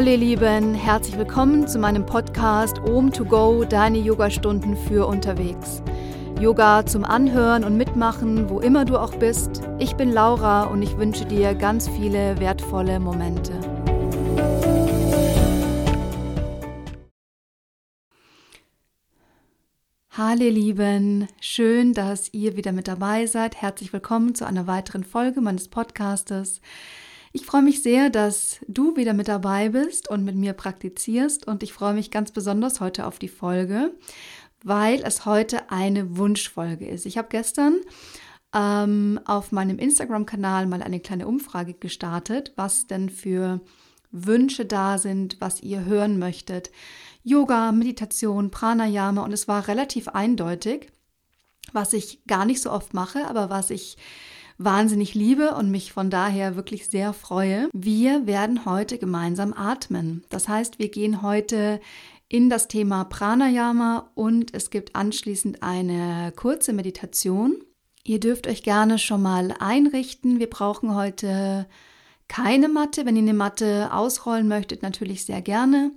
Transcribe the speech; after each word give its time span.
Hallo 0.00 0.12
ihr 0.12 0.16
Lieben, 0.16 0.72
herzlich 0.72 1.18
willkommen 1.18 1.68
zu 1.68 1.78
meinem 1.78 2.06
Podcast 2.06 2.78
Om 2.78 3.12
to 3.12 3.22
Go, 3.22 3.64
deine 3.64 3.98
Yogastunden 3.98 4.74
für 4.74 5.06
unterwegs. 5.06 5.82
Yoga 6.40 6.86
zum 6.86 7.04
Anhören 7.04 7.64
und 7.64 7.76
Mitmachen, 7.76 8.48
wo 8.48 8.60
immer 8.60 8.86
du 8.86 8.96
auch 8.96 9.14
bist. 9.16 9.60
Ich 9.78 9.96
bin 9.96 10.10
Laura 10.10 10.62
und 10.64 10.80
ich 10.80 10.96
wünsche 10.96 11.26
dir 11.26 11.54
ganz 11.54 11.86
viele 11.86 12.40
wertvolle 12.40 12.98
Momente. 12.98 13.52
Hallo 20.12 20.44
ihr 20.44 20.50
Lieben, 20.50 21.28
schön, 21.42 21.92
dass 21.92 22.32
ihr 22.32 22.56
wieder 22.56 22.72
mit 22.72 22.88
dabei 22.88 23.26
seid. 23.26 23.56
Herzlich 23.56 23.92
willkommen 23.92 24.34
zu 24.34 24.46
einer 24.46 24.66
weiteren 24.66 25.04
Folge 25.04 25.42
meines 25.42 25.68
Podcastes. 25.68 26.62
Ich 27.32 27.46
freue 27.46 27.62
mich 27.62 27.82
sehr, 27.82 28.10
dass 28.10 28.58
du 28.66 28.96
wieder 28.96 29.14
mit 29.14 29.28
dabei 29.28 29.68
bist 29.68 30.10
und 30.10 30.24
mit 30.24 30.34
mir 30.34 30.52
praktizierst 30.52 31.46
und 31.46 31.62
ich 31.62 31.72
freue 31.72 31.94
mich 31.94 32.10
ganz 32.10 32.32
besonders 32.32 32.80
heute 32.80 33.06
auf 33.06 33.20
die 33.20 33.28
Folge, 33.28 33.94
weil 34.64 35.00
es 35.04 35.26
heute 35.26 35.70
eine 35.70 36.16
Wunschfolge 36.16 36.88
ist. 36.88 37.06
Ich 37.06 37.18
habe 37.18 37.28
gestern 37.30 37.78
ähm, 38.52 39.20
auf 39.26 39.52
meinem 39.52 39.78
Instagram-Kanal 39.78 40.66
mal 40.66 40.82
eine 40.82 40.98
kleine 40.98 41.28
Umfrage 41.28 41.74
gestartet, 41.74 42.52
was 42.56 42.88
denn 42.88 43.08
für 43.08 43.60
Wünsche 44.10 44.64
da 44.64 44.98
sind, 44.98 45.36
was 45.40 45.62
ihr 45.62 45.84
hören 45.84 46.18
möchtet. 46.18 46.72
Yoga, 47.22 47.70
Meditation, 47.70 48.50
Pranayama 48.50 49.22
und 49.22 49.32
es 49.32 49.46
war 49.46 49.68
relativ 49.68 50.08
eindeutig, 50.08 50.90
was 51.72 51.92
ich 51.92 52.24
gar 52.26 52.44
nicht 52.44 52.60
so 52.60 52.72
oft 52.72 52.92
mache, 52.92 53.28
aber 53.28 53.50
was 53.50 53.70
ich 53.70 53.98
wahnsinnig 54.60 55.14
liebe 55.14 55.54
und 55.54 55.70
mich 55.70 55.92
von 55.92 56.10
daher 56.10 56.54
wirklich 56.54 56.88
sehr 56.88 57.12
freue. 57.14 57.68
Wir 57.72 58.26
werden 58.26 58.66
heute 58.66 58.98
gemeinsam 58.98 59.54
atmen. 59.54 60.22
Das 60.28 60.48
heißt, 60.48 60.78
wir 60.78 60.90
gehen 60.90 61.22
heute 61.22 61.80
in 62.28 62.50
das 62.50 62.68
Thema 62.68 63.04
Pranayama 63.04 64.10
und 64.14 64.54
es 64.54 64.70
gibt 64.70 64.94
anschließend 64.94 65.62
eine 65.62 66.32
kurze 66.36 66.74
Meditation. 66.74 67.56
Ihr 68.04 68.20
dürft 68.20 68.46
euch 68.46 68.62
gerne 68.62 68.98
schon 68.98 69.22
mal 69.22 69.54
einrichten. 69.58 70.38
Wir 70.38 70.50
brauchen 70.50 70.94
heute 70.94 71.66
keine 72.28 72.68
Matte. 72.68 73.06
Wenn 73.06 73.16
ihr 73.16 73.22
eine 73.22 73.34
Matte 73.34 73.88
ausrollen 73.92 74.46
möchtet, 74.46 74.82
natürlich 74.82 75.24
sehr 75.24 75.40
gerne. 75.40 75.92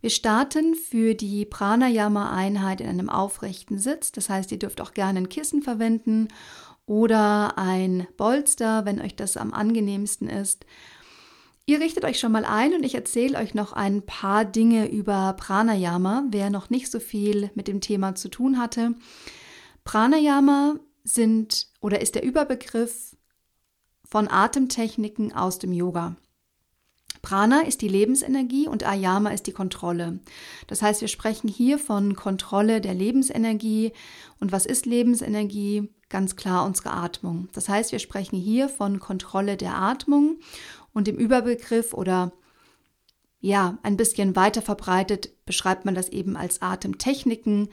Wir 0.00 0.10
starten 0.10 0.76
für 0.76 1.14
die 1.14 1.44
Pranayama-Einheit 1.44 2.80
in 2.80 2.88
einem 2.88 3.10
aufrechten 3.10 3.78
Sitz. 3.78 4.12
Das 4.12 4.30
heißt, 4.30 4.50
ihr 4.52 4.58
dürft 4.58 4.80
auch 4.80 4.94
gerne 4.94 5.18
ein 5.18 5.28
Kissen 5.28 5.60
verwenden 5.60 6.28
oder 6.88 7.58
ein 7.58 8.08
Bolster, 8.16 8.84
wenn 8.84 9.00
euch 9.00 9.14
das 9.14 9.36
am 9.36 9.52
angenehmsten 9.52 10.28
ist. 10.28 10.66
Ihr 11.66 11.80
richtet 11.80 12.04
euch 12.04 12.18
schon 12.18 12.32
mal 12.32 12.46
ein 12.46 12.72
und 12.72 12.82
ich 12.82 12.94
erzähle 12.94 13.38
euch 13.38 13.54
noch 13.54 13.74
ein 13.74 14.02
paar 14.02 14.46
Dinge 14.46 14.90
über 14.90 15.34
Pranayama, 15.34 16.24
wer 16.30 16.48
noch 16.48 16.70
nicht 16.70 16.90
so 16.90 16.98
viel 16.98 17.50
mit 17.54 17.68
dem 17.68 17.82
Thema 17.82 18.14
zu 18.14 18.30
tun 18.30 18.58
hatte. 18.58 18.94
Pranayama 19.84 20.76
sind 21.04 21.68
oder 21.80 22.00
ist 22.00 22.14
der 22.14 22.24
Überbegriff 22.24 23.16
von 24.08 24.28
Atemtechniken 24.28 25.34
aus 25.34 25.58
dem 25.58 25.72
Yoga. 25.72 26.16
Prana 27.20 27.62
ist 27.62 27.82
die 27.82 27.88
Lebensenergie 27.88 28.68
und 28.68 28.86
Ayama 28.86 29.30
ist 29.30 29.46
die 29.46 29.52
Kontrolle. 29.52 30.20
Das 30.66 30.82
heißt, 30.82 31.00
wir 31.00 31.08
sprechen 31.08 31.48
hier 31.48 31.78
von 31.78 32.14
Kontrolle 32.14 32.80
der 32.80 32.94
Lebensenergie. 32.94 33.92
Und 34.40 34.52
was 34.52 34.66
ist 34.66 34.86
Lebensenergie? 34.86 35.88
Ganz 36.08 36.36
klar 36.36 36.64
unsere 36.64 36.92
Atmung. 36.92 37.48
Das 37.52 37.68
heißt, 37.68 37.92
wir 37.92 37.98
sprechen 37.98 38.38
hier 38.38 38.68
von 38.68 38.98
Kontrolle 38.98 39.56
der 39.56 39.76
Atmung 39.76 40.38
und 40.92 41.08
im 41.08 41.16
Überbegriff 41.16 41.92
oder 41.92 42.32
ja, 43.40 43.78
ein 43.82 43.96
bisschen 43.96 44.34
weiter 44.34 44.62
verbreitet 44.62 45.44
beschreibt 45.44 45.84
man 45.84 45.94
das 45.94 46.08
eben 46.08 46.36
als 46.36 46.60
Atemtechniken 46.60 47.68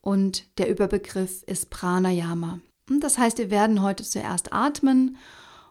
und 0.00 0.58
der 0.58 0.68
Überbegriff 0.68 1.42
ist 1.44 1.70
Pranayama. 1.70 2.60
Und 2.88 3.00
das 3.00 3.18
heißt, 3.18 3.38
wir 3.38 3.50
werden 3.50 3.82
heute 3.82 4.04
zuerst 4.04 4.52
atmen 4.52 5.16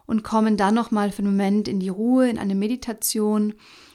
und 0.06 0.22
kommen 0.22 0.56
dann 0.56 0.74
nochmal 0.74 1.10
für 1.10 1.20
einen 1.20 1.32
Moment 1.32 1.68
in 1.68 1.80
die 1.80 1.88
Ruhe, 1.88 2.28
in 2.28 2.38
eine 2.38 2.54
Meditation. 2.54 3.54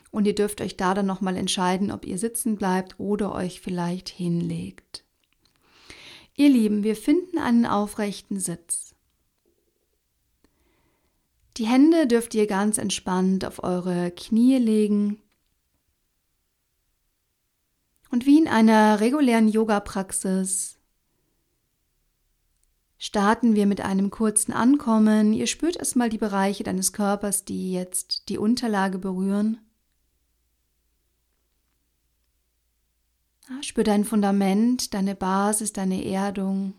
Und 0.10 0.28
ihr 0.28 0.36
dürft 0.36 0.60
euch 0.62 0.78
da 0.78 0.94
dann 0.94 1.06
nochmal 1.06 1.38
entscheiden, 1.38 1.92
ob 1.92 2.06
ihr 2.06 2.18
sitzen 2.18 2.56
bleibt 2.56 3.00
oder 3.00 3.34
euch 3.34 3.62
vielleicht 3.62 4.10
hinlegt. 4.10 5.06
Ihr 6.36 6.50
Lieben, 6.50 6.84
wir 6.84 6.96
finden 6.96 7.38
einen 7.38 7.66
aufrechten 7.66 8.40
Sitz. 8.40 8.96
Die 11.58 11.66
Hände 11.66 12.08
dürft 12.08 12.34
ihr 12.34 12.48
ganz 12.48 12.78
entspannt 12.78 13.46
auf 13.46 13.64
eure 13.64 14.12
Knie 14.12 14.58
legen. 14.58 15.22
Und 18.10 18.26
wie 18.26 18.40
in 18.40 18.48
einer 18.48 19.00
regulären 19.00 19.48
Yoga-Praxis 19.48 20.78
starten 22.98 23.56
wir 23.56 23.66
mit 23.66 23.82
einem 23.82 24.10
kurzen 24.10 24.54
Ankommen. 24.54 25.34
Ihr 25.34 25.48
spürt 25.48 25.76
erstmal 25.76 26.10
die 26.10 26.18
Bereiche 26.18 26.64
deines 26.64 26.94
Körpers, 26.94 27.46
die 27.46 27.74
jetzt 27.74 28.30
die 28.30 28.38
Unterlage 28.38 29.00
berühren. 29.00 29.60
Spür 33.62 33.84
dein 33.84 34.06
Fundament, 34.06 34.94
deine 34.94 35.16
Basis, 35.16 35.74
deine 35.74 36.04
Erdung. 36.06 36.74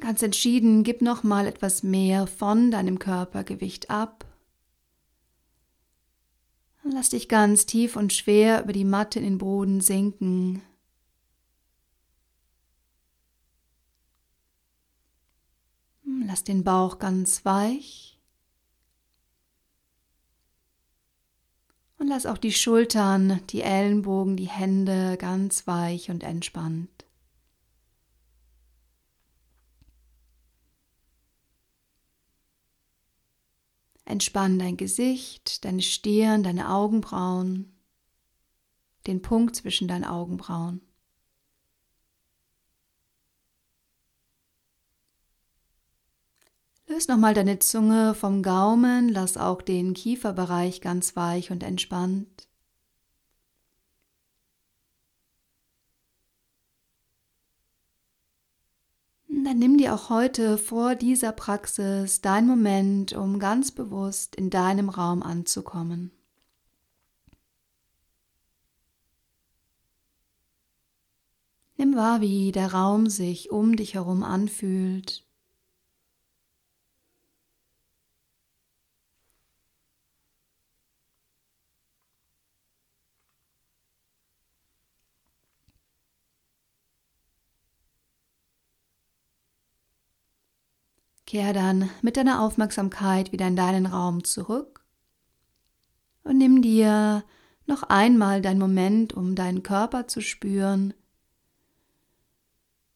Ganz 0.00 0.22
entschieden, 0.22 0.84
gib 0.84 1.02
noch 1.02 1.22
mal 1.22 1.46
etwas 1.46 1.82
mehr 1.82 2.26
von 2.26 2.70
deinem 2.70 2.98
Körpergewicht 2.98 3.90
ab. 3.90 4.24
Lass 6.84 7.10
dich 7.10 7.28
ganz 7.28 7.66
tief 7.66 7.96
und 7.96 8.12
schwer 8.12 8.62
über 8.62 8.72
die 8.72 8.84
Matte 8.84 9.18
in 9.18 9.24
den 9.24 9.38
Boden 9.38 9.80
sinken. 9.80 10.62
Lass 16.24 16.44
den 16.44 16.62
Bauch 16.62 16.98
ganz 16.98 17.44
weich. 17.44 18.15
Und 22.06 22.10
lass 22.10 22.24
auch 22.24 22.38
die 22.38 22.52
Schultern, 22.52 23.40
die 23.50 23.62
Ellenbogen, 23.62 24.36
die 24.36 24.46
Hände 24.46 25.16
ganz 25.16 25.66
weich 25.66 26.08
und 26.08 26.22
entspannt. 26.22 27.04
Entspann 34.04 34.60
dein 34.60 34.76
Gesicht, 34.76 35.64
deine 35.64 35.82
Stirn, 35.82 36.44
deine 36.44 36.70
Augenbrauen, 36.70 37.74
den 39.08 39.20
Punkt 39.20 39.56
zwischen 39.56 39.88
deinen 39.88 40.04
Augenbrauen. 40.04 40.82
Löse 46.88 47.10
nochmal 47.10 47.34
deine 47.34 47.58
Zunge 47.58 48.14
vom 48.14 48.42
Gaumen, 48.42 49.08
lass 49.08 49.36
auch 49.36 49.62
den 49.62 49.94
Kieferbereich 49.94 50.80
ganz 50.80 51.16
weich 51.16 51.50
und 51.50 51.62
entspannt. 51.62 52.46
dann 59.46 59.58
nimm 59.60 59.78
dir 59.78 59.94
auch 59.94 60.10
heute 60.10 60.58
vor 60.58 60.96
dieser 60.96 61.30
Praxis 61.30 62.20
dein 62.20 62.48
Moment, 62.48 63.12
um 63.12 63.38
ganz 63.38 63.70
bewusst 63.70 64.34
in 64.34 64.50
deinem 64.50 64.88
Raum 64.88 65.22
anzukommen. 65.22 66.10
Nimm 71.76 71.94
wahr, 71.94 72.20
wie 72.20 72.50
der 72.50 72.72
Raum 72.72 73.08
sich 73.08 73.52
um 73.52 73.76
dich 73.76 73.94
herum 73.94 74.24
anfühlt. 74.24 75.25
Kehr 91.26 91.52
dann 91.52 91.90
mit 92.02 92.16
deiner 92.16 92.40
Aufmerksamkeit 92.40 93.32
wieder 93.32 93.46
in 93.48 93.56
deinen 93.56 93.86
Raum 93.86 94.24
zurück 94.24 94.84
und 96.22 96.38
nimm 96.38 96.62
dir 96.62 97.24
noch 97.66 97.82
einmal 97.84 98.42
deinen 98.42 98.58
Moment, 98.58 99.12
um 99.12 99.34
deinen 99.34 99.62
Körper 99.62 100.06
zu 100.06 100.20
spüren 100.20 100.94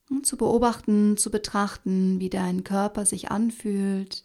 und 0.09 0.27
zu 0.27 0.37
beobachten, 0.37 1.17
zu 1.17 1.31
betrachten, 1.31 2.21
wie 2.21 2.31
dein 2.31 2.65
Körper 2.65 3.07
sich 3.07 3.31
anfühlt. 3.31 4.25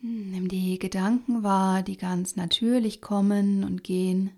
Nimm 0.00 0.48
die 0.48 0.78
Gedanken 0.78 1.42
wahr, 1.42 1.82
die 1.82 1.96
ganz 1.96 2.36
natürlich 2.36 3.00
kommen 3.00 3.64
und 3.64 3.82
gehen. 3.82 4.30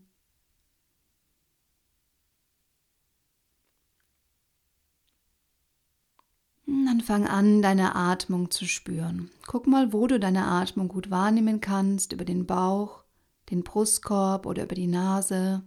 Dann 6.86 7.00
fang 7.00 7.26
an, 7.26 7.62
deine 7.62 7.94
Atmung 7.94 8.50
zu 8.50 8.66
spüren. 8.66 9.30
Guck 9.46 9.66
mal, 9.66 9.92
wo 9.92 10.06
du 10.06 10.18
deine 10.18 10.46
Atmung 10.46 10.88
gut 10.88 11.10
wahrnehmen 11.10 11.60
kannst, 11.60 12.12
über 12.12 12.24
den 12.24 12.46
Bauch, 12.46 13.04
den 13.50 13.62
Brustkorb 13.62 14.46
oder 14.46 14.64
über 14.64 14.74
die 14.74 14.86
Nase. 14.86 15.62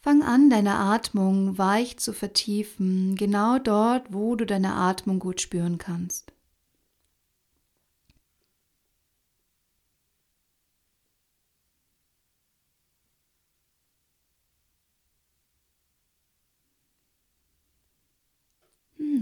Fang 0.00 0.22
an, 0.22 0.50
deine 0.50 0.74
Atmung 0.74 1.58
weich 1.58 1.96
zu 1.98 2.12
vertiefen, 2.12 3.14
genau 3.14 3.58
dort, 3.58 4.12
wo 4.12 4.34
du 4.34 4.44
deine 4.44 4.74
Atmung 4.74 5.20
gut 5.20 5.40
spüren 5.40 5.78
kannst. 5.78 6.31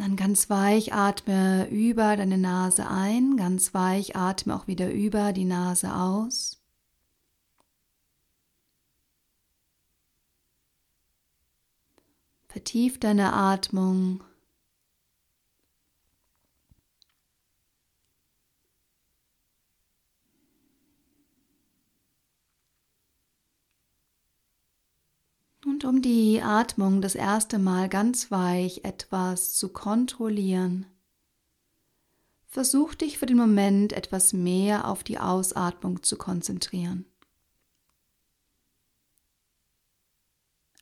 Dann 0.00 0.17
ganz 0.17 0.49
weich 0.49 0.94
atme 0.94 1.69
über 1.69 2.17
deine 2.17 2.38
Nase 2.38 2.88
ein, 2.88 3.37
ganz 3.37 3.75
weich 3.75 4.17
atme 4.17 4.56
auch 4.56 4.67
wieder 4.67 4.91
über 4.91 5.35
die 5.35 5.44
Nase 5.44 5.94
aus. 5.94 6.58
Vertief 12.49 12.99
deine 12.99 13.35
Atmung. 13.35 14.25
Und 25.67 25.85
die 26.02 26.43
Atmung 26.43 27.00
das 27.00 27.14
erste 27.14 27.58
Mal 27.58 27.88
ganz 27.88 28.31
weich 28.31 28.85
etwas 28.85 29.55
zu 29.55 29.69
kontrollieren, 29.70 30.87
versuch 32.47 32.94
dich 32.94 33.19
für 33.19 33.26
den 33.26 33.37
Moment 33.37 33.93
etwas 33.93 34.32
mehr 34.32 34.88
auf 34.88 35.05
die 35.05 35.19
Ausatmung 35.19 36.02
zu 36.02 36.17
konzentrieren. 36.17 37.05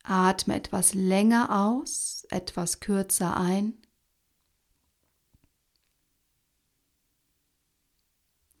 Atme 0.03 0.55
etwas 0.55 0.93
länger 0.93 1.63
aus, 1.65 2.25
etwas 2.31 2.79
kürzer 2.79 3.37
ein. 3.37 3.77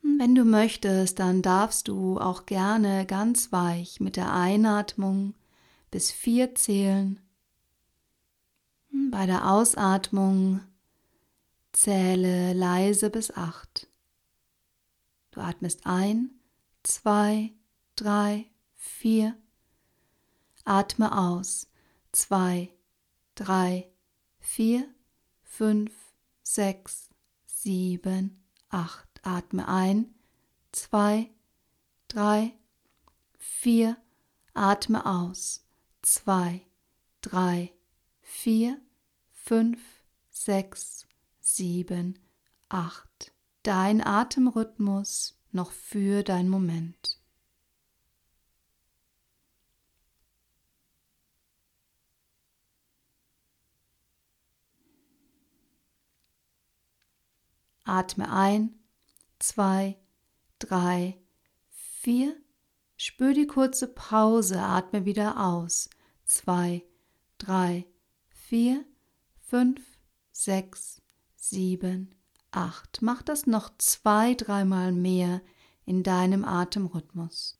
Wenn 0.01 0.35
du 0.35 0.43
möchtest, 0.43 1.17
dann 1.19 1.41
darfst 1.41 1.87
du 1.87 2.19
auch 2.19 2.45
gerne 2.45 3.05
ganz 3.05 3.51
weich 3.51 3.99
mit 3.99 4.15
der 4.15 4.33
Einatmung 4.33 5.33
bis 5.91 6.11
vier 6.11 6.55
zählen. 6.55 7.19
Bei 9.11 9.25
der 9.25 9.49
Ausatmung 9.49 10.61
zähle 11.71 12.53
leise 12.53 13.09
bis 13.09 13.31
acht. 13.31 13.87
Du 15.31 15.41
atmest 15.41 15.85
ein, 15.85 16.31
zwei, 16.83 17.53
drei, 17.95 18.45
vier. 18.75 19.37
Atme 20.65 21.17
aus. 21.17 21.67
Zwei, 22.11 22.73
drei, 23.35 23.89
vier, 24.39 24.87
fünf, 25.43 25.93
sechs, 26.43 27.09
sieben, 27.45 28.43
acht. 28.69 29.07
Atme 29.23 29.67
ein. 29.67 30.13
Zwei, 30.71 31.31
drei, 32.07 32.53
vier. 33.37 33.97
Atme 34.53 35.05
aus 35.05 35.68
zwei, 36.01 36.65
drei, 37.21 37.73
vier, 38.21 38.79
fünf, 39.31 39.79
sechs, 40.29 41.07
sieben, 41.39 42.19
acht. 42.69 43.31
Dein 43.63 44.05
Atemrhythmus 44.05 45.37
noch 45.51 45.71
für 45.71 46.23
dein 46.23 46.49
Moment. 46.49 47.19
Atme 57.83 58.31
ein, 58.31 58.79
zwei, 59.39 59.97
drei, 60.59 61.19
vier, 61.71 62.35
Spür 63.01 63.33
die 63.33 63.47
kurze 63.47 63.87
Pause, 63.87 64.59
atme 64.59 65.05
wieder 65.05 65.39
aus. 65.39 65.89
Zwei, 66.25 66.83
drei, 67.37 67.87
vier, 68.27 68.83
fünf, 69.39 69.79
sechs, 70.33 71.01
sieben, 71.33 72.13
acht. 72.51 73.01
Mach 73.01 73.21
das 73.21 73.47
noch 73.47 73.71
zwei, 73.77 74.33
dreimal 74.33 74.91
mehr 74.91 75.41
in 75.85 76.03
deinem 76.03 76.43
Atemrhythmus. 76.43 77.58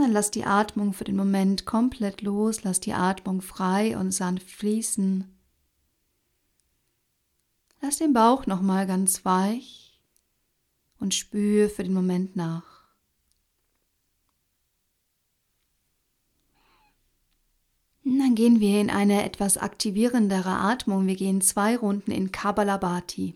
Dann 0.00 0.12
lass 0.12 0.30
die 0.30 0.44
Atmung 0.44 0.92
für 0.92 1.04
den 1.04 1.16
Moment 1.16 1.66
komplett 1.66 2.22
los, 2.22 2.64
lass 2.64 2.80
die 2.80 2.92
Atmung 2.92 3.40
frei 3.40 3.96
und 3.96 4.12
sanft 4.12 4.50
fließen. 4.50 5.36
Lass 7.80 7.98
den 7.98 8.12
Bauch 8.12 8.46
nochmal 8.46 8.86
ganz 8.86 9.24
weich 9.24 10.00
und 10.98 11.14
spür 11.14 11.70
für 11.70 11.82
den 11.82 11.94
Moment 11.94 12.36
nach. 12.36 12.79
Dann 18.02 18.34
gehen 18.34 18.60
wir 18.60 18.80
in 18.80 18.88
eine 18.88 19.24
etwas 19.24 19.58
aktivierendere 19.58 20.50
Atmung. 20.50 21.06
Wir 21.06 21.16
gehen 21.16 21.42
zwei 21.42 21.76
Runden 21.76 22.12
in 22.12 22.32
Kabbalabhati. 22.32 23.34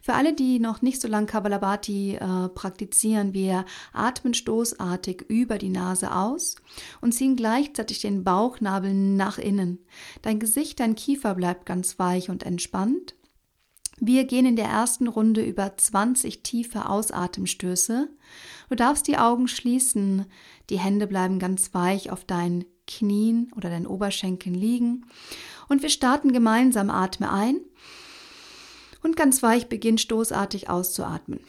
Für 0.00 0.14
alle, 0.14 0.32
die 0.32 0.58
noch 0.58 0.80
nicht 0.80 1.02
so 1.02 1.08
lange 1.08 1.26
Kabbalabhati 1.26 2.14
äh, 2.14 2.48
praktizieren, 2.48 3.34
wir 3.34 3.66
atmen 3.92 4.32
stoßartig 4.32 5.26
über 5.28 5.58
die 5.58 5.68
Nase 5.68 6.14
aus 6.14 6.56
und 7.02 7.12
ziehen 7.12 7.36
gleichzeitig 7.36 8.00
den 8.00 8.24
Bauchnabel 8.24 8.94
nach 8.94 9.36
innen. 9.36 9.80
Dein 10.22 10.38
Gesicht, 10.38 10.80
dein 10.80 10.94
Kiefer 10.94 11.34
bleibt 11.34 11.66
ganz 11.66 11.98
weich 11.98 12.30
und 12.30 12.42
entspannt. 12.42 13.16
Wir 13.98 14.24
gehen 14.24 14.46
in 14.46 14.56
der 14.56 14.66
ersten 14.66 15.08
Runde 15.08 15.42
über 15.42 15.76
20 15.76 16.42
tiefe 16.42 16.88
Ausatemstöße. 16.88 18.08
Du 18.68 18.74
darfst 18.74 19.08
die 19.08 19.18
Augen 19.18 19.48
schließen, 19.48 20.26
die 20.70 20.78
Hände 20.78 21.06
bleiben 21.06 21.38
ganz 21.38 21.74
weich 21.74 22.10
auf 22.10 22.24
deinen 22.24 22.64
Knien 22.86 23.52
oder 23.56 23.70
deinen 23.70 23.86
Oberschenkeln 23.86 24.54
liegen. 24.54 25.06
Und 25.68 25.82
wir 25.82 25.90
starten 25.90 26.32
gemeinsam. 26.32 26.90
Atme 26.90 27.30
ein 27.30 27.60
und 29.02 29.16
ganz 29.16 29.42
weich 29.42 29.68
beginn 29.68 29.98
stoßartig 29.98 30.68
auszuatmen. 30.68 31.40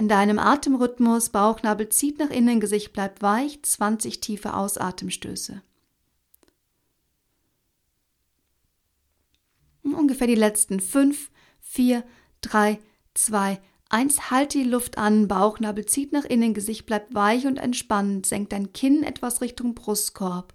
In 0.00 0.08
deinem 0.08 0.38
Atemrhythmus, 0.38 1.28
Bauchnabel 1.28 1.90
zieht 1.90 2.18
nach 2.18 2.30
innen, 2.30 2.58
Gesicht 2.58 2.94
bleibt 2.94 3.20
weich, 3.20 3.62
20 3.62 4.20
tiefe 4.20 4.54
Ausatemstöße. 4.54 5.62
Ungefähr 9.82 10.26
die 10.26 10.34
letzten 10.34 10.80
5, 10.80 11.30
4, 11.60 12.02
3, 12.40 12.78
2, 13.12 13.60
Eins, 13.92 14.30
halt 14.30 14.54
die 14.54 14.62
Luft 14.62 14.98
an, 14.98 15.26
Bauchnabel 15.26 15.84
zieht 15.84 16.12
nach 16.12 16.24
innen, 16.24 16.54
Gesicht 16.54 16.86
bleibt 16.86 17.12
weich 17.12 17.44
und 17.46 17.56
entspannt, 17.56 18.24
senkt 18.24 18.52
dein 18.52 18.72
Kinn 18.72 19.02
etwas 19.02 19.40
Richtung 19.40 19.74
Brustkorb. 19.74 20.54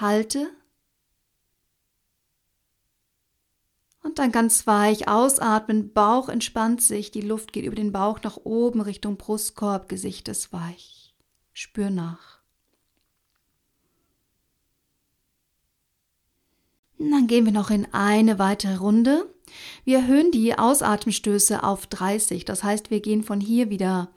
Halte. 0.00 0.50
Und 4.02 4.18
dann 4.18 4.32
ganz 4.32 4.66
weich 4.66 5.06
ausatmen, 5.06 5.92
Bauch 5.92 6.28
entspannt 6.28 6.82
sich, 6.82 7.12
die 7.12 7.20
Luft 7.20 7.52
geht 7.52 7.64
über 7.64 7.76
den 7.76 7.92
Bauch 7.92 8.20
nach 8.22 8.38
oben 8.38 8.80
Richtung 8.80 9.16
Brustkorb, 9.16 9.88
Gesicht 9.88 10.26
ist 10.26 10.52
weich. 10.52 11.14
Spür 11.52 11.90
nach. 11.90 12.35
Dann 17.10 17.26
gehen 17.26 17.44
wir 17.44 17.52
noch 17.52 17.70
in 17.70 17.86
eine 17.92 18.38
weitere 18.38 18.76
Runde. 18.76 19.28
Wir 19.84 19.98
erhöhen 19.98 20.30
die 20.30 20.58
Ausatemstöße 20.58 21.62
auf 21.62 21.86
30. 21.86 22.44
Das 22.44 22.64
heißt, 22.64 22.90
wir 22.90 23.00
gehen 23.00 23.22
von 23.22 23.40
hier 23.40 23.70
wieder 23.70 24.10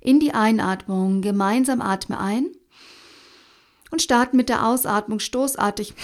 in 0.00 0.20
die 0.20 0.34
Einatmung. 0.34 1.22
Gemeinsam 1.22 1.80
atme 1.80 2.18
ein 2.18 2.46
und 3.90 4.02
starten 4.02 4.36
mit 4.36 4.48
der 4.48 4.66
Ausatmung 4.66 5.20
stoßartig. 5.20 5.94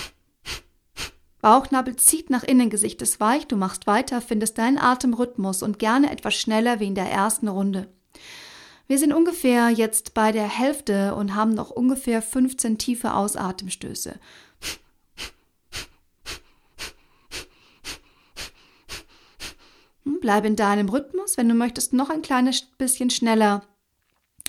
Bauchnabel 1.41 1.97
zieht 1.97 2.29
nach 2.29 2.43
innen, 2.43 2.69
Gesicht 2.69 3.01
ist 3.01 3.19
weich, 3.19 3.47
du 3.47 3.57
machst 3.57 3.87
weiter, 3.87 4.21
findest 4.21 4.59
deinen 4.59 4.79
Atemrhythmus 4.79 5.63
und 5.63 5.79
gerne 5.79 6.11
etwas 6.11 6.35
schneller 6.35 6.81
wie 6.81 6.87
in 6.87 6.95
der 6.95 7.11
ersten 7.11 7.49
Runde. 7.49 7.89
Wir 8.87 8.99
sind 8.99 9.13
ungefähr 9.13 9.71
jetzt 9.71 10.15
bei 10.15 10.33
der 10.33 10.49
Hälfte 10.49 11.15
und 11.15 11.35
haben 11.35 11.55
noch 11.55 11.71
ungefähr 11.71 12.21
15 12.21 12.77
tiefe 12.77 13.15
Ausatemstöße. 13.15 14.19
Bleib 20.19 20.45
in 20.45 20.57
deinem 20.57 20.89
Rhythmus. 20.89 21.37
Wenn 21.37 21.49
du 21.49 21.55
möchtest, 21.55 21.93
noch 21.93 22.11
ein 22.11 22.23
kleines 22.23 22.63
bisschen 22.63 23.11
schneller. 23.11 23.63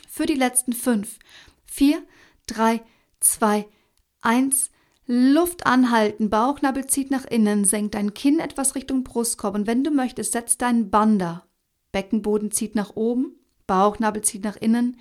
Für 0.08 0.25
die 0.25 0.36
letzten 0.36 0.74
fünf. 0.74 1.20
Vier, 1.65 2.01
drei, 2.48 2.82
zwei, 3.20 3.68
eins. 4.22 4.72
Luft 5.06 5.65
anhalten, 5.65 6.30
Bauchnabel 6.30 6.86
zieht 6.86 7.12
nach 7.12 7.25
innen, 7.25 7.65
senkt 7.65 7.96
dein 7.96 8.13
Kinn 8.13 8.39
etwas 8.39 8.75
Richtung 8.75 9.03
Brustkorb 9.03 9.56
und 9.56 9.68
wenn 9.68 9.84
du 9.84 9.91
möchtest, 9.91 10.32
setz 10.32 10.58
deinen 10.58 10.89
Bander. 10.89 11.46
Beckenboden 11.91 12.51
zieht 12.51 12.75
nach 12.75 12.96
oben, 12.96 13.36
Bauchnabel 13.68 14.22
zieht 14.22 14.46
nach 14.46 14.56
innen, 14.56 14.98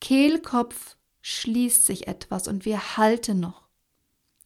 Kehlkopf 0.00 0.96
schließt 1.22 1.86
sich 1.86 2.06
etwas 2.06 2.48
und 2.48 2.66
wir 2.66 2.98
halten 2.98 3.40
noch. 3.40 3.66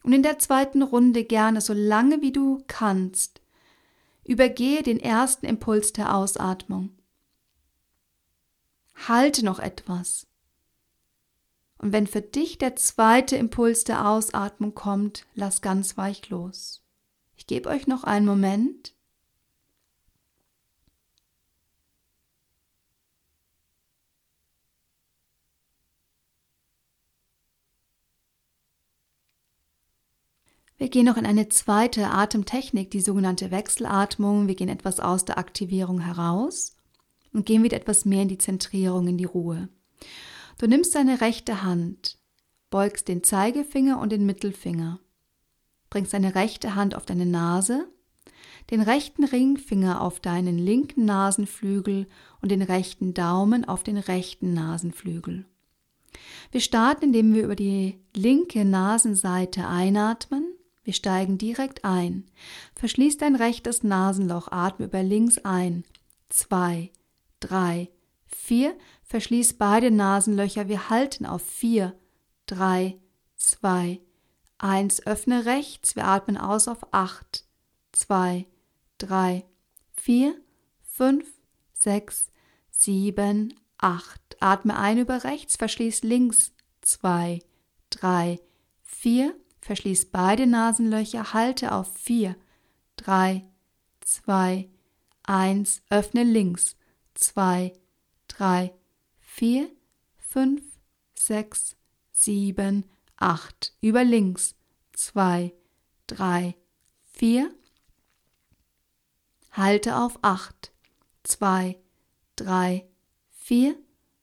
Und 0.02 0.12
in 0.12 0.22
der 0.22 0.38
zweiten 0.38 0.82
Runde 0.82 1.24
gerne 1.24 1.60
so 1.60 1.72
lange 1.72 2.22
wie 2.22 2.32
du 2.32 2.62
kannst. 2.68 3.40
Übergehe 4.30 4.84
den 4.84 5.00
ersten 5.00 5.44
Impuls 5.44 5.92
der 5.92 6.14
Ausatmung. 6.14 6.90
Halte 9.08 9.44
noch 9.44 9.58
etwas. 9.58 10.28
Und 11.78 11.90
wenn 11.92 12.06
für 12.06 12.20
dich 12.20 12.56
der 12.56 12.76
zweite 12.76 13.34
Impuls 13.34 13.82
der 13.82 14.06
Ausatmung 14.06 14.72
kommt, 14.72 15.26
lass 15.34 15.62
ganz 15.62 15.96
weich 15.96 16.28
los. 16.28 16.84
Ich 17.36 17.48
gebe 17.48 17.68
euch 17.68 17.88
noch 17.88 18.04
einen 18.04 18.24
Moment. 18.24 18.94
Wir 30.80 30.88
gehen 30.88 31.04
noch 31.04 31.18
in 31.18 31.26
eine 31.26 31.50
zweite 31.50 32.06
Atemtechnik, 32.06 32.90
die 32.90 33.02
sogenannte 33.02 33.50
Wechselatmung. 33.50 34.48
Wir 34.48 34.54
gehen 34.54 34.70
etwas 34.70 34.98
aus 34.98 35.26
der 35.26 35.36
Aktivierung 35.36 36.00
heraus 36.00 36.74
und 37.34 37.44
gehen 37.44 37.62
wieder 37.62 37.76
etwas 37.76 38.06
mehr 38.06 38.22
in 38.22 38.28
die 38.28 38.38
Zentrierung, 38.38 39.06
in 39.06 39.18
die 39.18 39.26
Ruhe. 39.26 39.68
Du 40.56 40.66
nimmst 40.66 40.94
deine 40.94 41.20
rechte 41.20 41.62
Hand, 41.62 42.16
beugst 42.70 43.08
den 43.08 43.22
Zeigefinger 43.22 44.00
und 44.00 44.10
den 44.10 44.24
Mittelfinger, 44.24 45.00
bringst 45.90 46.14
deine 46.14 46.34
rechte 46.34 46.74
Hand 46.76 46.94
auf 46.94 47.04
deine 47.04 47.26
Nase, 47.26 47.86
den 48.70 48.80
rechten 48.80 49.24
Ringfinger 49.24 50.00
auf 50.00 50.18
deinen 50.18 50.56
linken 50.56 51.04
Nasenflügel 51.04 52.06
und 52.40 52.50
den 52.50 52.62
rechten 52.62 53.12
Daumen 53.12 53.66
auf 53.66 53.82
den 53.82 53.98
rechten 53.98 54.54
Nasenflügel. 54.54 55.44
Wir 56.52 56.60
starten, 56.62 57.04
indem 57.04 57.34
wir 57.34 57.44
über 57.44 57.56
die 57.56 58.00
linke 58.14 58.64
Nasenseite 58.64 59.68
einatmen 59.68 60.49
wir 60.90 60.94
steigen 60.94 61.38
direkt 61.38 61.84
ein. 61.84 62.28
Verschließ 62.74 63.16
dein 63.16 63.36
rechtes 63.36 63.84
Nasenloch, 63.84 64.48
atme 64.50 64.86
über 64.86 65.04
links 65.04 65.38
ein. 65.38 65.84
Zwei, 66.30 66.90
drei, 67.38 67.90
vier. 68.26 68.76
Verschließ 69.04 69.52
beide 69.52 69.92
Nasenlöcher. 69.92 70.66
Wir 70.66 70.90
halten 70.90 71.26
auf 71.26 71.42
vier, 71.42 71.96
drei, 72.46 72.98
zwei, 73.36 74.00
eins. 74.58 75.06
Öffne 75.06 75.44
rechts. 75.44 75.94
Wir 75.94 76.06
atmen 76.06 76.36
aus 76.36 76.66
auf 76.66 76.92
acht, 76.92 77.44
zwei, 77.92 78.48
drei, 78.98 79.44
vier, 79.92 80.34
fünf, 80.82 81.24
sechs, 81.72 82.32
sieben, 82.72 83.54
acht. 83.78 84.36
Atme 84.40 84.76
ein 84.76 84.98
über 84.98 85.22
rechts. 85.22 85.54
Verschließ 85.54 86.02
links. 86.02 86.50
Zwei, 86.82 87.38
drei, 87.90 88.40
vier, 88.82 89.36
Verschließ 89.60 90.06
beide 90.06 90.46
Nasenlöcher, 90.46 91.32
halte 91.32 91.72
auf. 91.72 91.94
4, 91.96 92.36
3, 92.96 93.44
2, 94.00 94.68
1, 95.22 95.82
öffne 95.90 96.24
links, 96.24 96.76
2, 97.14 97.72
3, 98.28 98.72
4, 99.20 99.70
5, 100.18 100.62
6, 101.14 101.76
7, 102.12 102.84
8, 103.16 103.74
über 103.80 104.04
links, 104.04 104.54
2, 104.92 105.52
3, 106.06 106.54
4, 107.12 107.50
halte 109.52 109.96
auf 109.96 110.18
8, 110.22 110.72
2, 111.22 111.78
3, 112.36 112.88
4, 113.30 113.76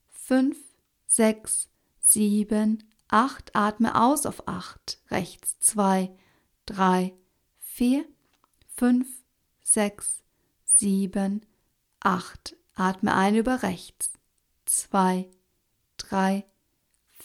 5, 0.10 0.58
6, 1.06 1.70
7, 2.00 2.84
8, 3.10 3.56
atme 3.56 4.02
aus 4.02 4.26
auf 4.26 4.48
8, 4.48 5.00
rechts 5.10 5.60
2, 5.60 6.12
3, 6.66 7.14
4, 7.60 8.06
5, 8.76 9.08
6, 9.64 10.24
7, 10.66 11.46
8, 12.02 12.56
atme 12.76 13.16
ein 13.16 13.36
über 13.36 13.64
rechts. 13.64 14.12
2, 14.66 15.30
3, 15.98 16.46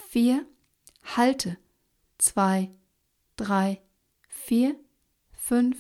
4, 0.09 0.47
halte. 1.17 1.59
2, 2.19 2.71
3, 3.37 3.83
4, 4.29 4.77
5, 5.33 5.77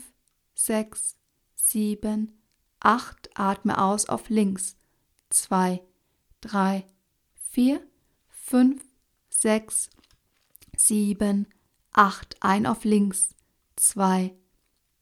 6, 0.55 1.17
7, 1.55 2.39
8, 2.81 3.31
atme 3.35 3.81
aus 3.81 4.09
auf 4.09 4.29
links. 4.29 4.77
2, 5.31 5.83
3, 6.41 6.85
4, 7.51 7.81
5, 8.29 8.83
sechs, 9.43 9.91
sieben, 10.77 11.49
acht, 11.91 12.37
ein 12.41 12.65
auf 12.65 12.85
links, 12.85 13.35
zwei, 13.75 14.37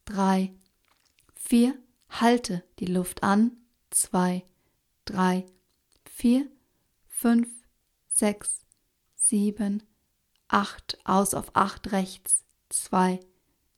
drei, 0.07 0.55
vier, 1.35 1.79
halte 2.09 2.65
die 2.79 2.87
Luft 2.87 3.23
an, 3.23 3.53
zwei, 3.91 4.47
drei, 5.05 5.45
vier, 6.07 6.51
fünf, 7.07 7.49
sechs, 8.09 8.65
sieben, 9.15 9.83
acht, 10.49 10.99
aus 11.05 11.35
auf 11.35 11.55
acht 11.55 11.93
rechts, 11.93 12.45
zwei, 12.71 13.21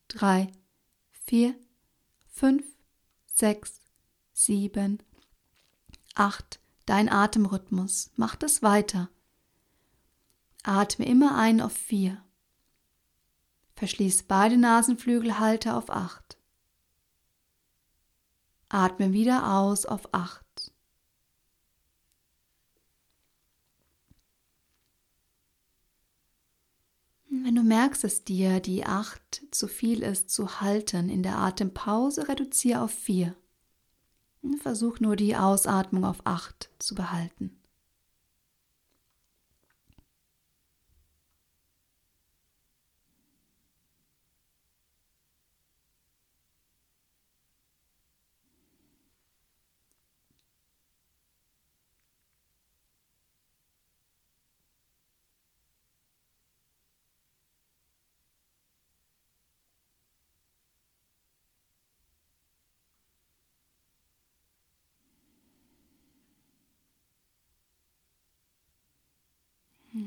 drei, 0.06 0.52
vier, 1.10 1.56
fünf, 2.28 2.64
sechs, 3.26 3.80
sieben, 4.32 5.02
acht, 6.14 6.60
dein 6.86 7.08
Atemrhythmus, 7.08 8.12
mach 8.14 8.36
das 8.36 8.62
weiter. 8.62 9.10
Atme 10.62 11.06
immer 11.06 11.36
ein 11.36 11.60
auf 11.60 11.72
vier. 11.72 12.22
Verschließ 13.74 14.24
beide 14.24 14.56
Nasenflügel, 14.56 15.38
halte 15.38 15.74
auf 15.74 15.90
acht. 15.90 16.38
Atme 18.68 19.12
wieder 19.12 19.52
aus 19.54 19.86
auf 19.86 20.14
acht. 20.14 20.72
Wenn 27.28 27.56
du 27.56 27.62
merkst, 27.62 28.04
dass 28.04 28.24
dir 28.24 28.60
die 28.60 28.84
acht 28.84 29.42
zu 29.50 29.66
viel 29.66 30.02
ist 30.02 30.30
zu 30.30 30.60
halten 30.60 31.08
in 31.08 31.22
der 31.22 31.38
Atempause, 31.38 32.28
reduziere 32.28 32.82
auf 32.82 32.92
vier. 32.92 33.34
Versuch 34.60 35.00
nur 35.00 35.16
die 35.16 35.34
Ausatmung 35.34 36.04
auf 36.04 36.24
acht 36.24 36.70
zu 36.78 36.94
behalten. 36.94 37.61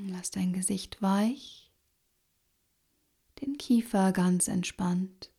Lass 0.08 0.32
dein 0.32 0.54
Gesicht 0.54 1.02
weich, 1.02 1.72
den 3.42 3.58
Kiefer 3.58 4.12
ganz 4.12 4.48
entspannt. 4.48 5.32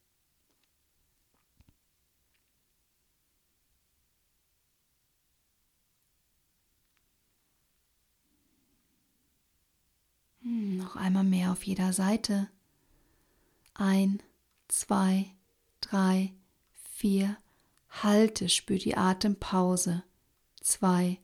Hm, 10.43 10.77
noch 10.77 10.95
einmal 10.97 11.25
mehr 11.25 11.51
auf 11.53 11.65
jeder 11.65 11.93
Seite. 11.93 12.49
Ein, 13.75 14.23
zwei, 14.69 15.27
drei, 15.81 16.33
vier. 16.95 17.37
Halte, 17.89 18.49
spür 18.49 18.79
die 18.79 18.97
Atempause. 18.97 20.05
Zwei, 20.61 21.19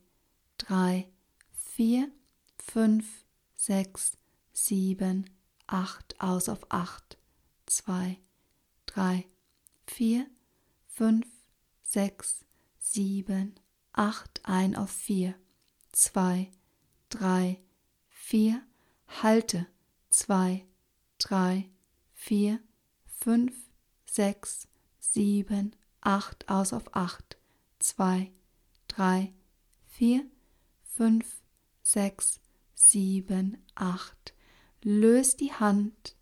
drei, 0.57 1.07
vier, 1.53 2.11
fünf, 2.57 3.22
sechs, 3.65 4.17
sieben, 4.51 5.29
acht, 5.67 6.19
aus 6.19 6.49
auf 6.49 6.69
acht, 6.69 7.17
zwei, 7.65 8.19
drei, 8.85 9.25
vier, 9.87 10.27
fünf, 10.87 11.25
sechs, 11.81 12.43
sieben, 12.79 13.55
acht, 13.93 14.41
ein 14.43 14.75
auf 14.75 14.91
vier, 14.91 15.33
zwei, 15.93 16.51
drei, 17.07 17.61
vier, 18.09 18.61
halte, 19.07 19.65
zwei, 20.09 20.65
drei, 21.17 21.69
vier, 22.13 22.59
fünf, 23.05 23.55
sechs, 24.05 24.67
sieben, 24.99 25.73
acht, 26.01 26.49
aus 26.49 26.73
auf 26.73 26.93
acht, 26.93 27.37
zwei, 27.79 28.33
drei, 28.89 29.33
vier, 29.87 30.25
fünf, 30.83 31.41
sechs, 31.81 32.41
sieben, 32.83 33.57
acht. 33.75 34.33
Löst 34.81 35.39
die 35.39 35.53
Hand. 35.53 36.15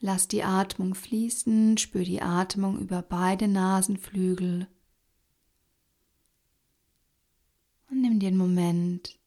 Lass 0.00 0.28
die 0.28 0.44
Atmung 0.44 0.94
fließen, 0.94 1.76
spür 1.76 2.04
die 2.04 2.22
Atmung 2.22 2.78
über 2.78 3.02
beide 3.02 3.48
Nasenflügel. 3.48 4.68
Und 7.90 8.00
nimm 8.00 8.20
dir 8.20 8.28
einen 8.28 8.38
Moment, 8.38 9.17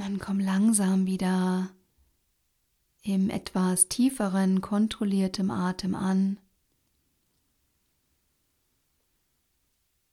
Dann 0.00 0.18
komm 0.18 0.40
langsam 0.40 1.04
wieder 1.04 1.68
im 3.02 3.28
etwas 3.28 3.88
tieferen, 3.88 4.62
kontrolliertem 4.62 5.50
Atem 5.50 5.94
an. 5.94 6.38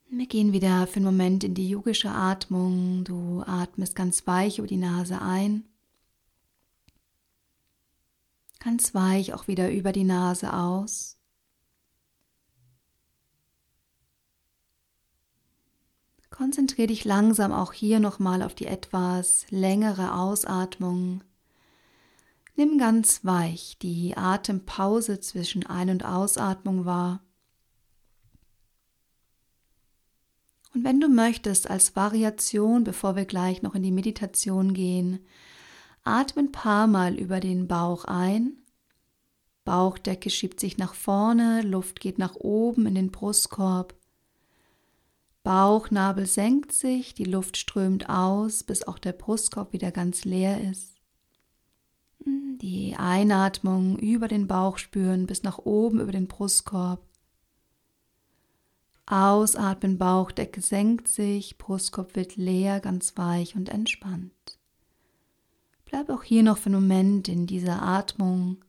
Wir 0.10 0.28
gehen 0.28 0.52
wieder 0.52 0.88
für 0.88 0.98
einen 0.98 1.06
Moment 1.06 1.46
in 1.46 1.54
die 1.54 1.70
yogische 1.70 2.10
Atmung. 2.10 3.06
Du 3.06 3.44
atmest 3.48 3.96
ganz 3.96 4.28
weich 4.28 4.60
über 4.60 4.68
die 4.68 4.76
Nase 4.76 5.22
ein. 5.22 5.64
Ganz 8.60 8.94
weich 8.94 9.34
auch 9.34 9.48
wieder 9.48 9.72
über 9.72 9.94
die 9.94 10.04
Nase 10.04 10.52
aus. 10.52 11.17
Konzentriere 16.38 16.90
dich 16.90 17.04
langsam 17.04 17.52
auch 17.52 17.74
hier 17.74 18.00
nochmal 18.00 18.44
auf 18.44 18.54
die 18.54 18.68
etwas 18.68 19.48
längere 19.50 20.14
Ausatmung. 20.14 21.24
Nimm 22.56 22.78
ganz 22.78 23.26
weich 23.26 23.80
die 23.82 24.16
Atempause 24.16 25.20
zwischen 25.20 25.66
Ein- 25.66 25.90
und 25.90 26.06
Ausatmung 26.06 26.86
wahr. 26.86 27.24
Und 30.76 30.84
wenn 30.84 31.02
du 31.02 31.08
möchtest, 31.08 31.72
als 31.72 31.96
Variation, 31.96 32.84
bevor 32.84 33.16
wir 33.16 33.26
gleich 33.26 33.64
noch 33.64 33.74
in 33.74 33.82
die 33.82 33.92
Meditation 33.92 34.76
gehen, 34.76 35.26
atme 36.04 36.44
ein 36.44 36.52
paar 36.52 36.86
Mal 36.86 37.16
über 37.16 37.40
den 37.40 37.68
Bauch 37.68 38.06
ein. 38.06 38.58
Bauchdecke 39.66 40.30
schiebt 40.30 40.60
sich 40.60 40.78
nach 40.78 40.94
vorne, 40.94 41.64
Luft 41.64 42.00
geht 42.00 42.20
nach 42.20 42.36
oben 42.36 42.86
in 42.86 42.94
den 42.94 43.10
Brustkorb. 43.10 43.96
Bauchnabel 45.48 46.26
senkt 46.26 46.74
sich, 46.74 47.14
die 47.14 47.24
Luft 47.24 47.56
strömt 47.56 48.10
aus, 48.10 48.66
bis 48.66 48.86
auch 48.86 49.00
der 49.00 49.14
Brustkorb 49.14 49.72
wieder 49.72 49.92
ganz 49.92 50.26
leer 50.26 50.60
ist. 50.70 50.98
Die 52.26 52.98
Einatmung 52.98 53.98
über 53.98 54.28
den 54.28 54.48
Bauch 54.48 54.78
spüren 54.78 55.26
bis 55.26 55.44
nach 55.44 55.58
oben 55.60 56.02
über 56.02 56.12
den 56.12 56.28
Brustkorb. 56.28 57.02
Ausatmen, 59.06 59.98
Bauchdecke 59.98 60.60
senkt 60.60 61.08
sich, 61.08 61.58
Brustkorb 61.58 62.18
wird 62.18 62.36
leer, 62.36 62.82
ganz 62.82 63.16
weich 63.16 63.56
und 63.56 63.70
entspannt. 63.70 64.60
Bleib 65.86 66.10
auch 66.10 66.24
hier 66.24 66.44
noch 66.44 66.58
für 66.58 66.66
einen 66.66 66.82
Moment 66.82 67.30
in 67.30 67.48
dieser 67.48 67.82
Atmung 67.82 68.66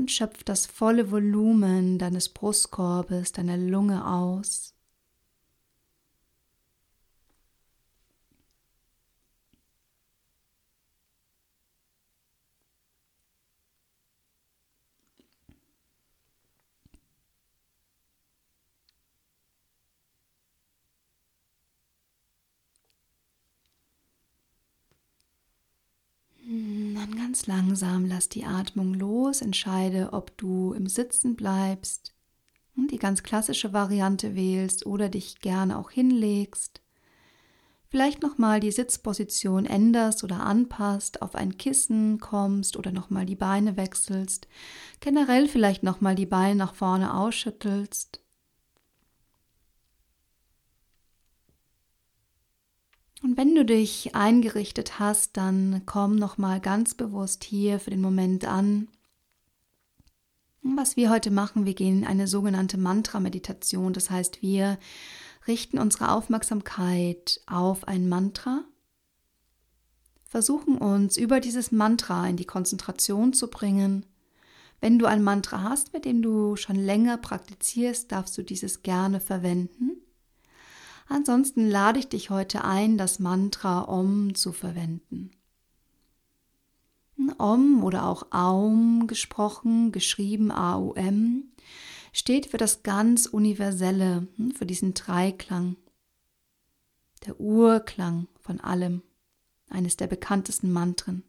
und 0.00 0.10
schöpf 0.10 0.44
das 0.44 0.64
volle 0.64 1.10
Volumen 1.10 1.98
deines 1.98 2.30
Brustkorbes, 2.30 3.32
deiner 3.32 3.58
Lunge 3.58 4.06
aus. 4.06 4.74
Ganz 27.30 27.46
langsam 27.46 28.06
lass 28.06 28.28
die 28.28 28.44
Atmung 28.44 28.92
los, 28.92 29.40
entscheide, 29.40 30.08
ob 30.12 30.36
du 30.36 30.72
im 30.72 30.88
Sitzen 30.88 31.36
bleibst 31.36 32.12
und 32.74 32.90
die 32.90 32.98
ganz 32.98 33.22
klassische 33.22 33.72
Variante 33.72 34.34
wählst 34.34 34.84
oder 34.84 35.08
dich 35.08 35.38
gerne 35.38 35.78
auch 35.78 35.92
hinlegst. 35.92 36.80
Vielleicht 37.86 38.20
nochmal 38.20 38.58
die 38.58 38.72
Sitzposition 38.72 39.64
änderst 39.64 40.24
oder 40.24 40.40
anpasst, 40.40 41.22
auf 41.22 41.36
ein 41.36 41.56
Kissen 41.56 42.18
kommst 42.18 42.76
oder 42.76 42.90
nochmal 42.90 43.26
die 43.26 43.36
Beine 43.36 43.76
wechselst. 43.76 44.48
Generell 44.98 45.46
vielleicht 45.46 45.84
nochmal 45.84 46.16
die 46.16 46.26
Beine 46.26 46.56
nach 46.56 46.74
vorne 46.74 47.14
ausschüttelst. 47.14 48.24
Und 53.22 53.36
wenn 53.36 53.54
du 53.54 53.64
dich 53.64 54.14
eingerichtet 54.14 54.98
hast, 54.98 55.36
dann 55.36 55.82
komm 55.84 56.16
noch 56.16 56.38
mal 56.38 56.60
ganz 56.60 56.94
bewusst 56.94 57.44
hier 57.44 57.78
für 57.78 57.90
den 57.90 58.00
Moment 58.00 58.46
an. 58.46 58.88
Was 60.62 60.96
wir 60.96 61.10
heute 61.10 61.30
machen, 61.30 61.66
wir 61.66 61.74
gehen 61.74 61.98
in 61.98 62.06
eine 62.06 62.26
sogenannte 62.26 62.78
Mantra-Meditation. 62.78 63.92
Das 63.92 64.10
heißt, 64.10 64.42
wir 64.42 64.78
richten 65.46 65.78
unsere 65.78 66.12
Aufmerksamkeit 66.12 67.40
auf 67.46 67.88
ein 67.88 68.08
Mantra, 68.08 68.64
versuchen 70.24 70.78
uns 70.78 71.16
über 71.16 71.40
dieses 71.40 71.72
Mantra 71.72 72.28
in 72.28 72.36
die 72.36 72.44
Konzentration 72.44 73.32
zu 73.32 73.48
bringen. 73.48 74.06
Wenn 74.80 74.98
du 74.98 75.06
ein 75.06 75.22
Mantra 75.22 75.62
hast, 75.62 75.92
mit 75.92 76.04
dem 76.04 76.22
du 76.22 76.56
schon 76.56 76.76
länger 76.76 77.16
praktizierst, 77.18 78.12
darfst 78.12 78.36
du 78.38 78.42
dieses 78.42 78.82
gerne 78.82 79.20
verwenden. 79.20 80.02
Ansonsten 81.10 81.68
lade 81.68 81.98
ich 81.98 82.08
dich 82.08 82.30
heute 82.30 82.62
ein, 82.62 82.96
das 82.96 83.18
Mantra 83.18 83.88
Om 83.88 84.36
zu 84.36 84.52
verwenden. 84.52 85.32
Om 87.36 87.82
oder 87.82 88.06
auch 88.06 88.28
Aum 88.30 89.08
gesprochen, 89.08 89.90
geschrieben 89.90 90.52
A-U-M, 90.52 91.50
steht 92.12 92.46
für 92.46 92.58
das 92.58 92.84
ganz 92.84 93.26
Universelle, 93.26 94.28
hm, 94.36 94.52
für 94.52 94.66
diesen 94.66 94.94
Dreiklang. 94.94 95.74
Der 97.26 97.40
Urklang 97.40 98.28
von 98.38 98.60
allem, 98.60 99.02
eines 99.68 99.96
der 99.96 100.06
bekanntesten 100.06 100.70
Mantren. 100.70 101.24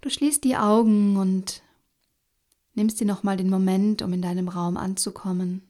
Du 0.00 0.10
schließt 0.10 0.42
die 0.42 0.56
Augen 0.56 1.16
und 1.16 1.62
nimmst 2.74 2.98
dir 2.98 3.06
nochmal 3.06 3.36
den 3.36 3.50
Moment, 3.50 4.02
um 4.02 4.12
in 4.12 4.20
deinem 4.20 4.48
Raum 4.48 4.76
anzukommen. 4.76 5.62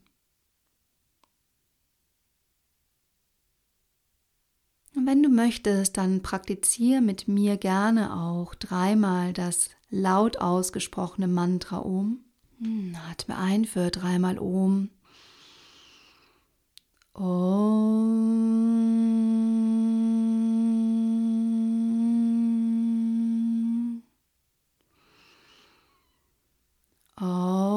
Und 4.96 4.96
wenn 5.07 5.23
du 5.23 5.29
möchtest, 5.29 5.97
dann 5.97 6.21
praktiziere 6.23 7.01
mit 7.01 7.29
mir 7.29 7.57
gerne 7.57 8.16
auch 8.16 8.55
dreimal 8.57 9.33
das 9.33 9.71
laut 9.88 10.38
ausgesprochene 10.38 11.29
Mantra 11.29 11.79
Om. 11.79 12.25
Hm, 12.59 12.97
atme 13.11 13.38
ein 13.38 13.64
für 13.64 13.90
dreimal 13.90 14.38
Om. 14.38 14.90
Om. 17.14 17.97
Om. 27.19 27.76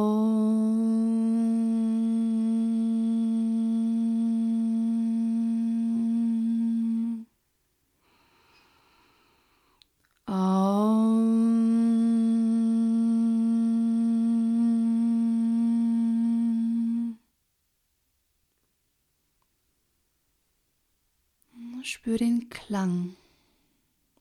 Spür 21.89 22.19
den 22.19 22.49
Klang, 22.49 23.15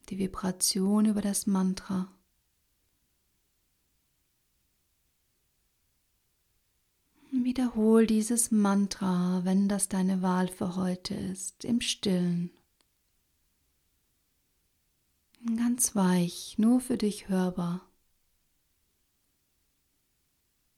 die 0.09 0.19
Vibration 0.19 1.05
über 1.05 1.21
das 1.21 1.47
Mantra. 1.47 2.11
Wiederhol 7.31 8.07
dieses 8.07 8.51
Mantra, 8.51 9.45
wenn 9.45 9.69
das 9.69 9.91
deine 9.91 10.23
Wahl 10.23 10.49
für 10.49 10.77
heute 10.77 11.13
ist, 11.13 11.67
im 11.67 11.83
Stillen. 11.83 12.51
Ganz 15.57 15.95
weich, 15.95 16.55
nur 16.57 16.81
für 16.81 16.97
dich 16.97 17.29
hörbar. 17.29 17.83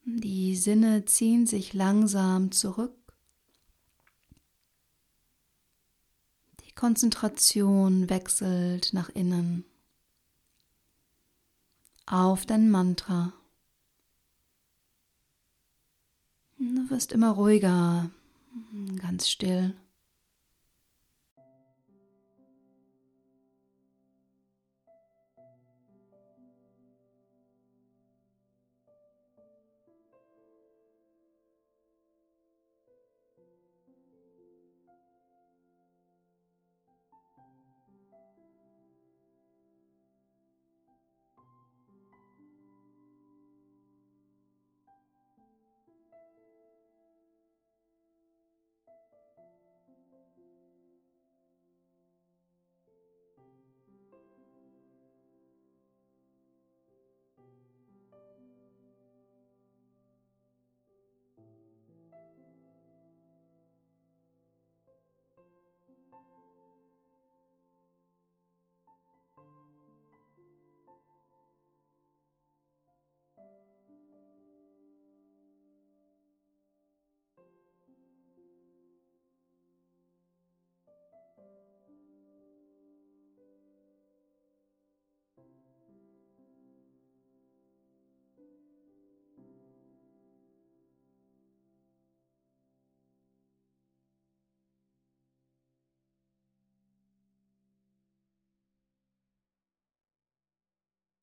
Die 0.05 0.57
Sinne 0.57 1.05
ziehen 1.05 1.47
sich 1.47 1.73
langsam 1.73 2.51
zurück. 2.51 2.97
Die 6.70 6.70
Konzentration 6.81 8.09
wechselt 8.09 8.95
nach 8.95 9.11
innen 9.11 9.67
auf 12.07 12.47
dein 12.47 12.71
Mantra. 12.71 13.35
Du 16.59 16.89
wirst 16.89 17.13
immer 17.13 17.33
ruhiger, 17.33 18.09
ganz 18.97 19.29
still. 19.29 19.75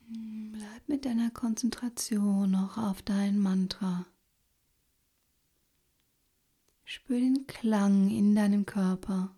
Bleib 0.09 0.87
mit 0.87 1.03
deiner 1.03 1.31
Konzentration 1.31 2.51
noch 2.51 2.77
auf 2.77 3.01
dein 3.01 3.37
Mantra. 3.37 4.05
Spür 6.85 7.19
den 7.19 7.45
Klang 7.45 8.09
in 8.09 8.33
deinem 8.33 8.65
Körper. 8.65 9.35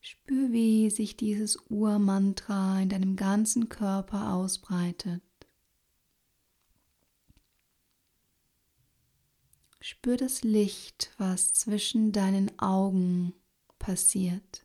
Spür, 0.00 0.50
wie 0.50 0.90
sich 0.90 1.16
dieses 1.16 1.56
Urmantra 1.68 2.80
in 2.80 2.88
deinem 2.88 3.14
ganzen 3.14 3.68
Körper 3.68 4.32
ausbreitet. 4.34 5.22
Spür 9.80 10.16
das 10.16 10.42
Licht, 10.42 11.12
was 11.18 11.52
zwischen 11.52 12.10
deinen 12.10 12.58
Augen 12.58 13.32
passiert 13.78 14.61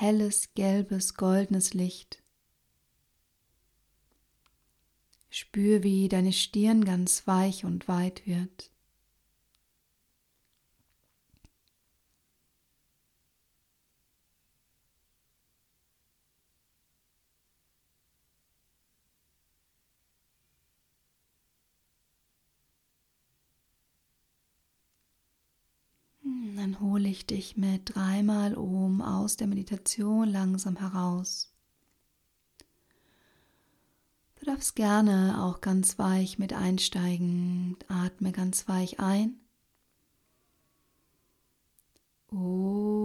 helles, 0.00 0.54
gelbes, 0.54 1.14
goldenes 1.14 1.74
Licht. 1.74 2.22
Spür, 5.30 5.82
wie 5.82 6.08
deine 6.08 6.32
Stirn 6.32 6.84
ganz 6.84 7.26
weich 7.26 7.64
und 7.64 7.88
weit 7.88 8.26
wird. 8.26 8.70
dann 26.58 26.80
hole 26.98 27.08
ich 27.10 27.26
dich 27.26 27.56
mit 27.56 27.94
dreimal 27.94 28.58
Ohm 28.58 29.00
aus 29.02 29.36
der 29.36 29.46
Meditation 29.46 30.28
langsam 30.28 30.74
heraus. 30.74 31.54
Du 34.40 34.46
darfst 34.46 34.74
gerne 34.74 35.44
auch 35.44 35.60
ganz 35.60 35.96
weich 36.00 36.40
mit 36.40 36.52
einsteigen. 36.52 37.76
Atme 37.86 38.32
ganz 38.32 38.66
weich 38.66 38.98
ein. 38.98 39.36
Om. 42.32 42.98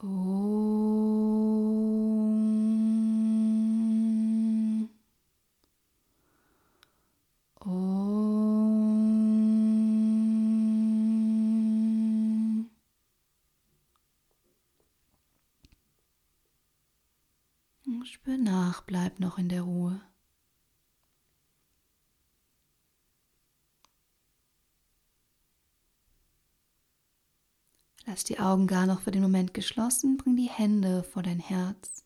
Om. 0.00 0.68
Spür 18.28 18.38
nach, 18.38 18.82
noch 19.20 19.38
in 19.38 19.48
der 19.48 19.62
Ruhe. 19.62 20.00
Lass 28.08 28.24
die 28.24 28.38
Augen 28.38 28.66
gar 28.66 28.86
noch 28.86 29.02
für 29.02 29.10
den 29.10 29.20
Moment 29.20 29.52
geschlossen, 29.52 30.16
bring 30.16 30.34
die 30.34 30.48
Hände 30.48 31.02
vor 31.02 31.22
dein 31.22 31.40
Herz. 31.40 32.04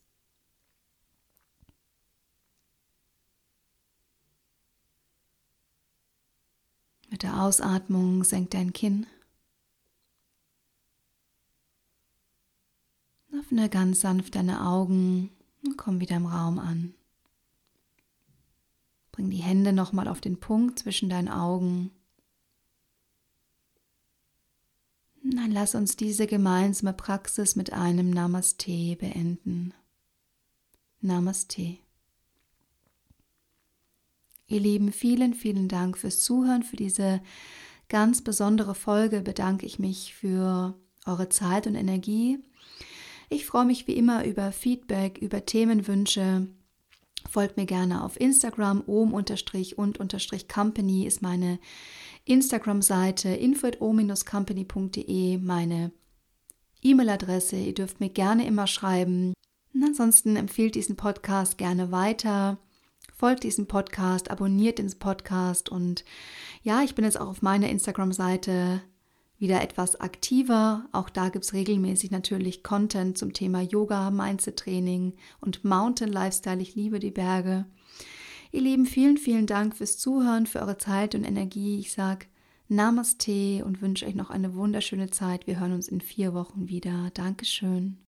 Mit 7.09 7.23
der 7.23 7.41
Ausatmung 7.41 8.25
senk 8.25 8.51
dein 8.51 8.73
Kinn. 8.73 9.07
Öffne 13.31 13.69
ganz 13.69 14.01
sanft 14.01 14.35
deine 14.35 14.67
Augen 14.67 15.29
und 15.63 15.77
komm 15.77 16.01
wieder 16.01 16.17
im 16.17 16.25
Raum 16.25 16.59
an. 16.59 16.95
Bring 19.13 19.29
die 19.29 19.37
Hände 19.37 19.71
nochmal 19.71 20.07
auf 20.09 20.19
den 20.19 20.39
Punkt 20.39 20.79
zwischen 20.79 21.07
deinen 21.07 21.29
Augen. 21.29 21.91
Dann 25.23 25.51
lass 25.51 25.75
uns 25.75 25.95
diese 25.95 26.27
gemeinsame 26.27 26.93
Praxis 26.93 27.55
mit 27.55 27.71
einem 27.71 28.09
Namaste 28.09 28.97
beenden. 28.97 29.73
Namaste. 30.99 31.77
Ihr 34.47 34.59
Lieben, 34.59 34.91
vielen, 34.91 35.35
vielen 35.35 35.67
Dank 35.67 35.97
fürs 35.97 36.19
Zuhören, 36.19 36.63
für 36.63 36.75
diese 36.75 37.21
ganz 37.89 38.23
besondere 38.23 38.73
Folge 38.73 39.21
bedanke 39.21 39.65
ich 39.67 39.77
mich 39.77 40.15
für 40.15 40.75
eure 41.05 41.29
Zeit 41.29 41.67
und 41.67 41.75
Energie. 41.75 42.39
Ich 43.29 43.45
freue 43.45 43.65
mich 43.65 43.87
wie 43.87 43.95
immer 43.95 44.25
über 44.25 44.51
Feedback, 44.51 45.19
über 45.19 45.45
Themenwünsche. 45.45 46.47
Folgt 47.33 47.57
mir 47.57 47.65
gerne 47.65 48.03
auf 48.03 48.21
Instagram, 48.21 48.83
ohm-und-company 48.85 51.07
ist 51.07 51.23
meine 51.23 51.57
Instagram-Seite, 52.25 53.29
info.o-company.de 53.29 55.39
meine 55.39 55.91
E-Mail-Adresse. 56.83 57.55
Ihr 57.55 57.73
dürft 57.73 57.99
mir 57.99 58.09
gerne 58.09 58.45
immer 58.45 58.67
schreiben. 58.67 59.33
Und 59.73 59.83
ansonsten 59.83 60.35
empfiehlt 60.35 60.75
diesen 60.75 60.95
Podcast 60.95 61.57
gerne 61.57 61.91
weiter 61.91 62.59
folgt 63.15 63.43
diesem 63.43 63.67
Podcast, 63.67 64.31
abonniert 64.31 64.79
den 64.79 64.91
Podcast 64.99 65.69
und 65.69 66.03
ja, 66.61 66.83
ich 66.83 66.93
bin 66.93 67.05
jetzt 67.05 67.17
auch 67.19 67.29
auf 67.29 67.41
meiner 67.41 67.69
Instagram-Seite 67.69 68.81
wieder 69.43 69.61
etwas 69.61 69.99
aktiver. 69.99 70.85
Auch 70.93 71.09
da 71.09 71.29
gibt 71.29 71.45
es 71.45 71.53
regelmäßig 71.53 72.09
natürlich 72.09 72.63
Content 72.63 73.17
zum 73.17 73.33
Thema 73.33 73.61
Yoga, 73.61 74.09
Mindset-Training 74.09 75.13
und 75.41 75.63
Mountain 75.63 76.11
Lifestyle. 76.11 76.61
Ich 76.61 76.73
liebe 76.75 76.97
die 76.97 77.11
Berge. 77.11 77.65
Ihr 78.51 78.61
Lieben, 78.61 78.85
vielen, 78.85 79.17
vielen 79.17 79.45
Dank 79.45 79.75
fürs 79.75 79.97
Zuhören, 79.97 80.47
für 80.47 80.61
eure 80.61 80.77
Zeit 80.77 81.13
und 81.13 81.25
Energie. 81.25 81.77
Ich 81.77 81.91
sage 81.91 82.27
Namaste 82.69 83.65
und 83.65 83.81
wünsche 83.81 84.07
euch 84.07 84.15
noch 84.15 84.29
eine 84.29 84.55
wunderschöne 84.55 85.09
Zeit. 85.09 85.45
Wir 85.45 85.59
hören 85.59 85.73
uns 85.73 85.89
in 85.89 86.01
vier 86.01 86.33
Wochen 86.33 86.69
wieder. 86.69 87.11
Dankeschön. 87.13 88.02